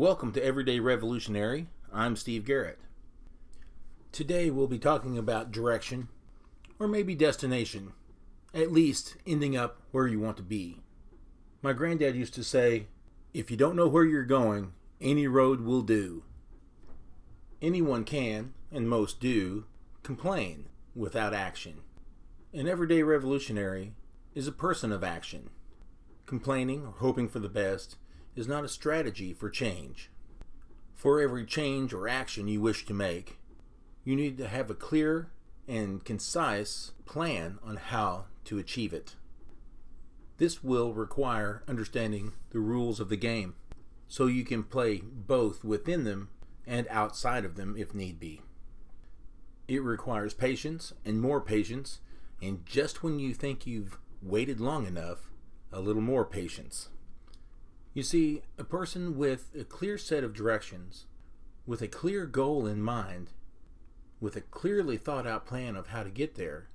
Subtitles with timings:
[0.00, 1.66] Welcome to Everyday Revolutionary.
[1.92, 2.78] I'm Steve Garrett.
[4.12, 6.08] Today we'll be talking about direction,
[6.78, 7.92] or maybe destination,
[8.54, 10.80] at least ending up where you want to be.
[11.60, 12.86] My granddad used to say,
[13.34, 14.72] if you don't know where you're going,
[15.02, 16.22] any road will do.
[17.60, 19.66] Anyone can, and most do,
[20.02, 21.82] complain without action.
[22.54, 23.92] An everyday revolutionary
[24.34, 25.50] is a person of action.
[26.24, 27.96] Complaining or hoping for the best
[28.36, 30.10] is not a strategy for change.
[30.94, 33.38] For every change or action you wish to make,
[34.04, 35.30] you need to have a clear
[35.66, 39.14] and concise plan on how to achieve it.
[40.38, 43.54] This will require understanding the rules of the game
[44.08, 46.28] so you can play both within them
[46.66, 48.40] and outside of them if need be.
[49.68, 52.00] It requires patience and more patience,
[52.42, 55.30] and just when you think you've waited long enough,
[55.72, 56.88] a little more patience.
[57.92, 61.06] You see, a person with a clear set of directions,
[61.66, 63.30] with a clear goal in mind,
[64.20, 66.68] with a clearly thought out plan of how to get there,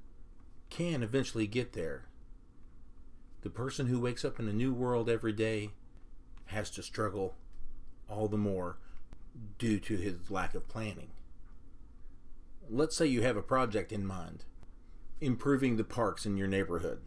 [0.69, 2.05] can eventually get there.
[3.43, 5.69] The person who wakes up in a new world every day
[6.47, 7.35] has to struggle
[8.09, 8.77] all the more
[9.57, 11.09] due to his lack of planning.
[12.69, 14.43] Let's say you have a project in mind,
[15.21, 16.99] improving the parks in your neighborhood.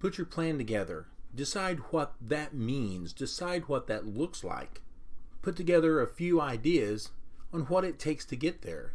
[0.00, 1.06] Put your plan together
[1.38, 3.12] Decide what that means.
[3.12, 4.82] Decide what that looks like.
[5.40, 7.12] Put together a few ideas
[7.52, 8.94] on what it takes to get there.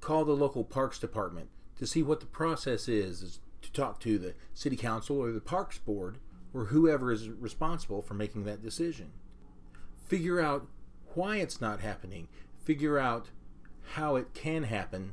[0.00, 4.32] Call the local parks department to see what the process is, to talk to the
[4.54, 6.16] city council or the parks board
[6.54, 9.10] or whoever is responsible for making that decision.
[10.06, 10.66] Figure out
[11.12, 12.28] why it's not happening.
[12.64, 13.28] Figure out
[13.92, 15.12] how it can happen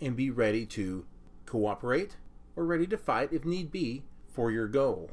[0.00, 1.06] and be ready to
[1.46, 2.16] cooperate
[2.56, 5.08] or ready to fight if need be for your goal.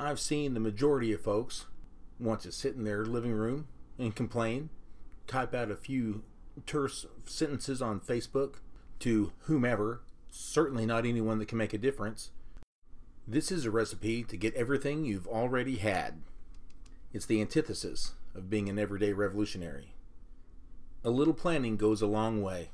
[0.00, 1.66] I've seen the majority of folks
[2.18, 3.68] want to sit in their living room
[3.98, 4.70] and complain,
[5.26, 6.22] type out a few
[6.64, 8.54] terse sentences on Facebook
[9.00, 10.00] to whomever,
[10.30, 12.30] certainly not anyone that can make a difference.
[13.28, 16.22] This is a recipe to get everything you've already had.
[17.12, 19.92] It's the antithesis of being an everyday revolutionary.
[21.04, 22.70] A little planning goes a long way.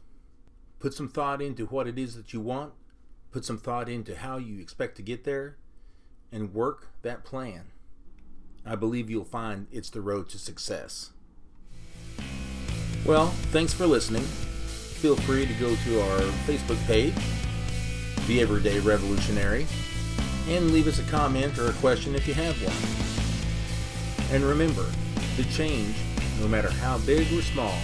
[0.78, 2.72] Put some thought into what it is that you want,
[3.32, 5.56] put some thought into how you expect to get there,
[6.32, 7.66] and work that plan,
[8.64, 11.10] I believe you'll find it's the road to success.
[13.04, 14.22] Well, thanks for listening.
[14.22, 17.14] Feel free to go to our Facebook page,
[18.26, 19.66] The Everyday Revolutionary,
[20.48, 24.34] and leave us a comment or a question if you have one.
[24.34, 24.86] And remember,
[25.36, 25.94] the change,
[26.40, 27.78] no matter how big or small,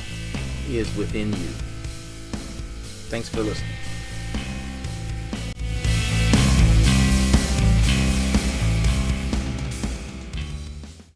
[0.69, 1.49] is within you.
[3.09, 3.82] Thanks for listening.